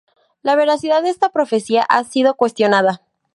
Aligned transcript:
La 0.41 0.55
veracidad 0.55 1.03
de 1.03 1.09
esta 1.11 1.29
profecía 1.29 1.83
ha 1.83 2.03
sido 2.05 2.33
cuestionada. 2.33 3.03